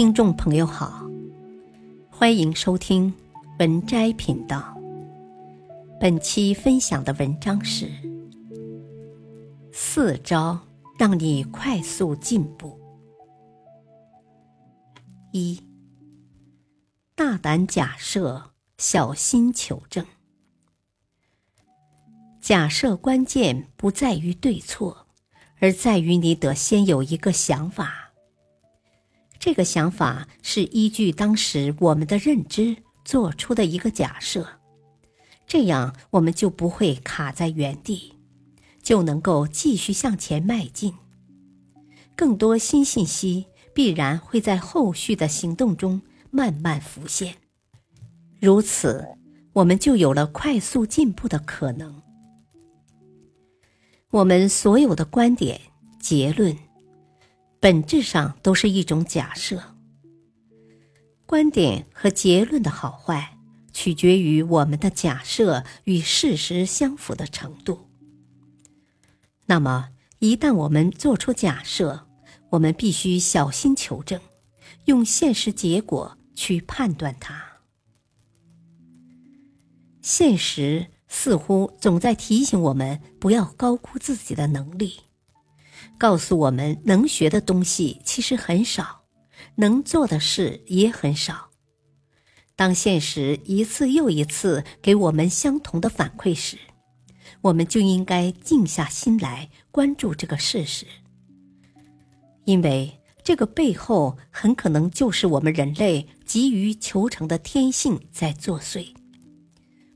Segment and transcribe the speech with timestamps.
[0.00, 1.06] 听众朋友好，
[2.08, 3.12] 欢迎收听
[3.58, 4.74] 文摘频道。
[6.00, 7.86] 本期分享的文章是
[9.70, 10.58] 四招
[10.98, 12.80] 让你快速进步。
[15.32, 15.60] 一、
[17.14, 20.06] 大胆假设，小心求证。
[22.40, 25.06] 假设关键不在于对错，
[25.58, 28.09] 而在于你得先有一个想法。
[29.40, 34.46] 这个想法是依据当时我们的认知做出的一个假设，
[35.46, 38.12] 这样我们就不会卡在原地，
[38.82, 40.94] 就能够继续向前迈进。
[42.14, 47.34] 更多新信息必然会在后续的行动中慢慢浮现，
[48.38, 49.08] 如此，
[49.54, 52.02] 我们就有了快速进步的可能。
[54.10, 55.58] 我们所有的观点、
[55.98, 56.54] 结论，
[57.60, 59.62] 本质上都是一种假设。
[61.26, 63.36] 观点和结论的好坏，
[63.72, 67.88] 取决于我们的假设与事实相符的程度。
[69.46, 72.08] 那么，一旦我们做出假设，
[72.50, 74.20] 我们必须小心求证，
[74.86, 77.60] 用现实结果去判断它。
[80.00, 80.88] 现实。
[81.12, 85.00] 似乎总在提醒我们不要高估自己的能力，
[85.98, 89.02] 告诉我们能学的东西其实很少，
[89.56, 91.50] 能做的事也很少。
[92.56, 96.58] 当现实一次又一次给我们相同的反馈时，
[97.40, 100.84] 我们就应该静下心来关注这个事实，
[102.44, 108.86] 因为这个背后很可能就是我们人类急于求成的天性在作祟。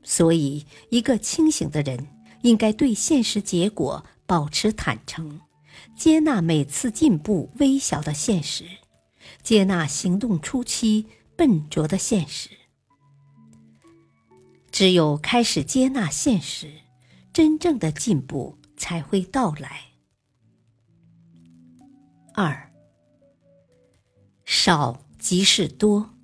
[0.03, 2.07] 所以，一个清醒的人
[2.41, 5.39] 应该对现实结果保持坦诚，
[5.95, 8.65] 接纳每次进步微小的现实，
[9.41, 12.49] 接纳行动初期笨拙的现实。
[14.71, 16.69] 只有开始接纳现实，
[17.31, 19.81] 真正的进步才会到来。
[22.33, 22.73] 二，
[24.43, 26.15] 少即是多，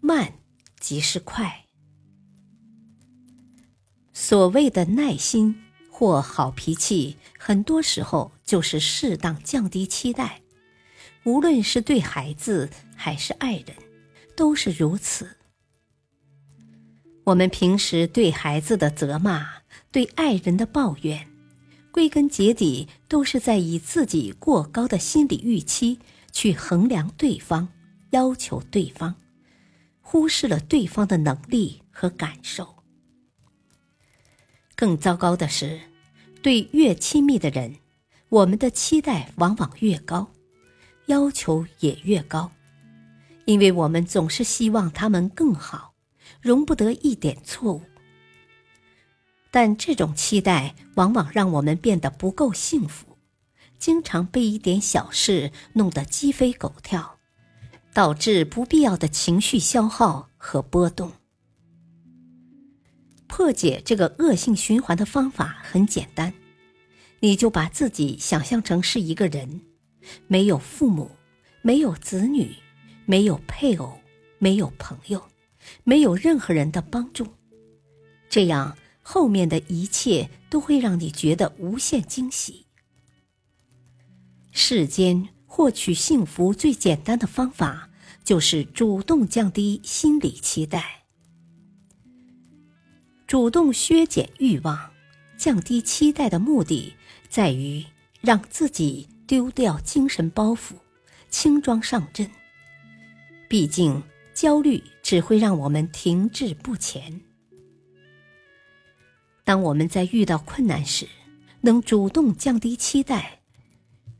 [0.00, 0.34] 慢
[0.78, 1.64] 即是快。
[4.12, 10.40] 所谓的耐心或好脾气，很多时候就是适当降低期待，
[11.24, 13.76] 无论是对孩子还是爱人，
[14.36, 15.36] 都是如此。
[17.24, 19.48] 我们平时对孩子的责骂，
[19.90, 21.28] 对爱人的抱怨，
[21.90, 25.98] 归根结底都是在以自己过高的心理预期
[26.30, 27.68] 去衡量对方，
[28.10, 29.16] 要求对方，
[30.00, 32.76] 忽视了对方的能力和感受。
[34.76, 35.80] 更糟糕的是，
[36.42, 37.74] 对越亲密的人，
[38.28, 40.28] 我们的期待往往越高，
[41.06, 42.50] 要求也越高，
[43.44, 45.94] 因为我们总是希望他们更好，
[46.40, 47.82] 容不得一点错误。
[49.50, 53.16] 但这种期待往往让我们变得不够幸福，
[53.78, 57.18] 经常被一点小事弄得鸡飞狗跳，
[57.94, 61.12] 导致不必要的情绪消耗和波动。
[63.28, 66.32] 破解这个恶性循环的方法很简单，
[67.20, 69.62] 你就把自己想象成是一个人，
[70.26, 71.10] 没有父母，
[71.62, 72.54] 没有子女，
[73.04, 73.98] 没有配偶，
[74.38, 75.22] 没有朋友，
[75.84, 77.26] 没有任何人的帮助，
[78.28, 82.66] 这样后面的一切都会让你觉得无限惊喜。
[84.52, 87.90] 世间获取幸福最简单的方法，
[88.24, 91.04] 就是主动降低心理期待。
[93.26, 94.92] 主动削减欲望、
[95.36, 96.94] 降低期待的目的，
[97.28, 97.84] 在于
[98.20, 100.72] 让自己丢掉精神包袱，
[101.28, 102.30] 轻装上阵。
[103.48, 104.02] 毕竟，
[104.34, 107.20] 焦虑只会让我们停滞不前。
[109.44, 111.06] 当我们在遇到困难时，
[111.60, 113.40] 能主动降低期待，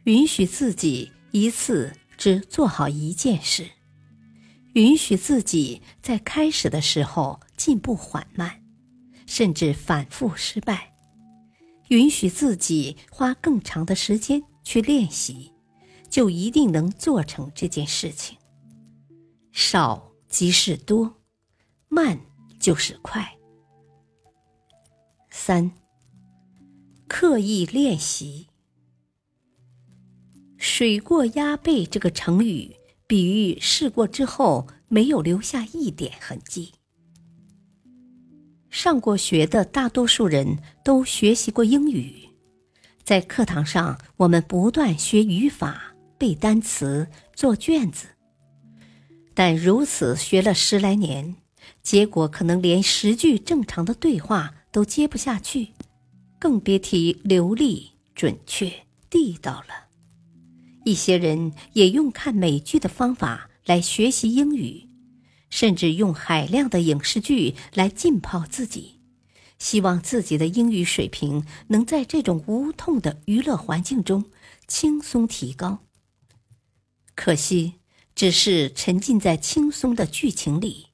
[0.05, 3.67] 允许自己一次只做好一件事，
[4.75, 8.63] 允许自己在开始的时候进步缓慢。
[9.27, 10.93] 甚至反复失败，
[11.89, 15.53] 允许自己花更长的时间去练习，
[16.11, 18.37] 就一定能做成这件事情。
[19.53, 21.17] 少即是多，
[21.89, 22.21] 慢
[22.59, 23.37] 就是快。
[25.31, 25.71] 三，
[27.07, 28.49] 刻意练习。
[30.59, 32.75] 水过鸭背这个成语，
[33.07, 36.73] 比喻试过之后没有留下一点痕迹。
[38.77, 42.29] 上过学的大多数人都学习过英语，
[43.03, 48.09] 在课堂上，我们不断学语法、背单词、做卷子。
[49.33, 51.37] 但如此学了十来年，
[51.83, 55.69] 结果可能连十句正常的对话都接不下去，
[56.39, 58.71] 更别提流利、准确、
[59.09, 59.87] 地道了。
[60.85, 64.87] 一些人也用看美剧的方法来学习英语，
[65.51, 69.01] 甚至用海量的影视剧来浸泡自己，
[69.59, 74.25] 希望自己的英语水平能在这种无痛的娱乐环境中
[74.67, 75.81] 轻松提高。
[77.15, 77.75] 可惜。
[78.19, 80.87] 只是沉浸在轻松的剧情里，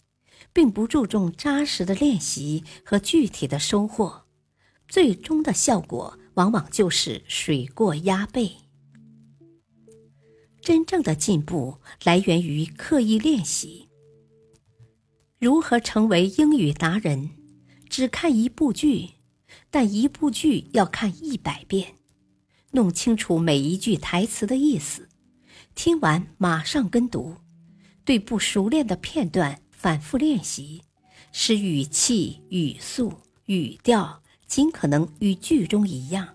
[0.53, 4.25] 并不注重扎实的练习和具体的收获，
[4.89, 8.57] 最终的效果往往就是水过鸭背。
[10.61, 13.87] 真正的进步来源于刻意练习。
[15.43, 17.31] 如何成为英语达人？
[17.91, 19.15] 只看一部剧，
[19.73, 21.95] 但一部剧要看一百遍，
[22.71, 25.09] 弄清楚每一句台词的意思。
[25.75, 27.39] 听完马上跟读，
[28.05, 30.85] 对不熟练的片段反复练习，
[31.33, 33.13] 使语气、语速、
[33.47, 36.29] 语调尽可能与剧中一样。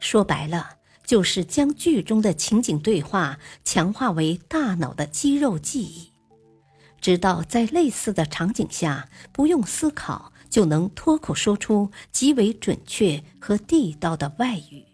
[0.00, 6.09] 说白了，就是将剧中的情景对话强化为大脑的肌肉记忆，
[7.00, 14.84] 直到在类似的场景下不用思考就能脱口说出极为准确和地道的外语。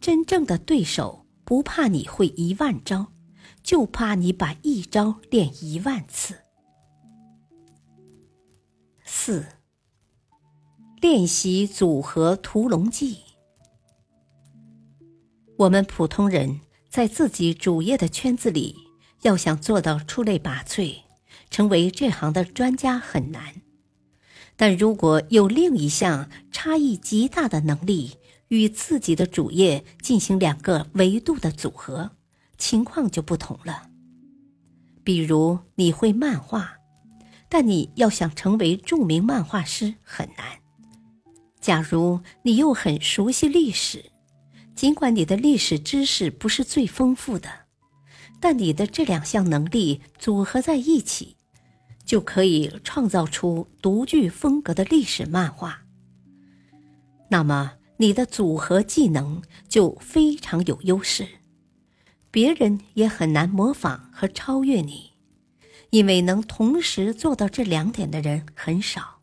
[0.00, 1.20] 真正的对手。
[1.44, 3.08] 不怕你会一万招，
[3.62, 6.36] 就怕你把一招练一万次。
[9.04, 9.44] 四、
[11.00, 13.18] 练习组合屠龙记。
[15.58, 18.81] 我们普通人在自己主业的圈子里，
[19.22, 20.98] 要想做到出类拔萃，
[21.50, 23.62] 成为这行的专家很难。
[24.56, 32.10] 但如果有另一项差异极大的能力，与自己的主业进行两个维度的组合，
[32.58, 33.88] 情况就不同了。
[35.02, 36.74] 比如你会漫画，
[37.48, 40.58] 但你要想成为著名漫画师很难。
[41.60, 44.04] 假如你又很熟悉历史，
[44.74, 47.48] 尽管你的历史知识不是最丰富的，
[48.42, 51.36] 但你的这两项能力组合在一起，
[52.04, 55.84] 就可以创造出独具风格的历史漫画。
[57.30, 57.78] 那么。
[57.98, 61.24] 你的组合技能就非常有优势，
[62.32, 65.12] 别人也很难模仿和超越你，
[65.90, 69.20] 因为能同时做到这两点的人很少。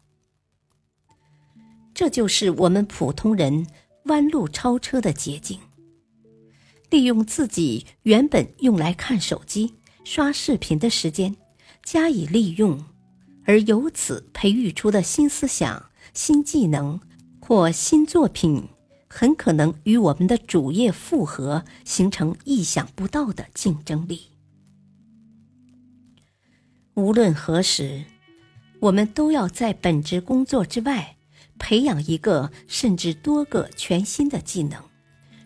[1.94, 3.68] 这就是我们普通人
[4.06, 5.60] 弯路超车的捷径：
[6.90, 11.36] 利用自己原本用来看手机、刷视频的时间
[11.84, 12.86] 加以利用，
[13.46, 17.00] 而由此培育出的新思想、新技能。
[17.42, 18.64] 或新作品
[19.08, 24.22] 很可能与我们的主业复合，形成意想不到的竞争力。
[26.94, 28.06] 无论何时，
[28.82, 31.18] 我们都要在本职工作之外，
[31.58, 34.80] 培养一个甚至多个全新的技能，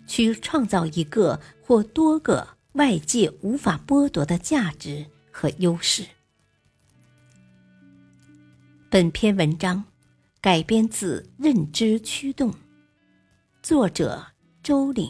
[0.08, 6.06] 去创造一个或多个外界无法剥夺的价值和优势。
[8.90, 9.84] 本篇文章。
[10.42, 12.52] 改编自《认知驱动》，
[13.62, 14.28] 作者
[14.62, 15.10] 周岭，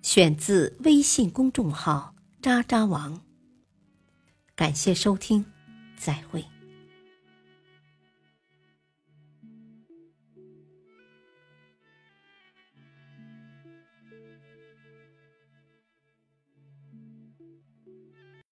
[0.00, 3.20] 选自微信公众号“渣渣王”。
[4.56, 5.44] 感谢收听，
[5.98, 6.42] 再会。